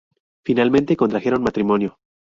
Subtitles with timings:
[0.43, 1.99] Finalmente contrajeron matrimonio.